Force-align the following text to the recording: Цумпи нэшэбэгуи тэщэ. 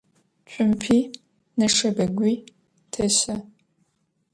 Цумпи 0.51 0.99
нэшэбэгуи 1.57 2.35
тэщэ. 2.93 3.35